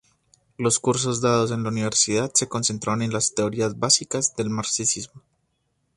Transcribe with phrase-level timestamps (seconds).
[0.57, 5.21] Los cursos dados en la universidad se concentraban en las teorías básicas del marxismo.